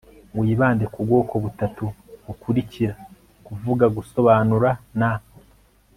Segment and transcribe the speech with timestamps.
[0.39, 1.85] wibande ku bwoko butatu
[2.25, 2.93] bukurikira
[3.45, 5.11] kuvuga, gusobanura na